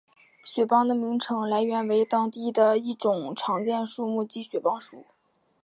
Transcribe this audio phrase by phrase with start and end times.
[0.43, 2.47] 雪邦的名称来源为当地
[2.81, 5.05] 一种常见的树木即雪邦树。